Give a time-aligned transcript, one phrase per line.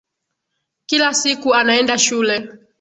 [0.85, 2.49] Kila siku anaenda shule